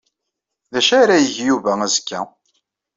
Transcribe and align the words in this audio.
D 0.71 0.73
acu 0.79 0.93
ara 1.01 1.15
yeg 1.23 1.37
Yuba 1.47 1.71
azekka? 1.85 2.19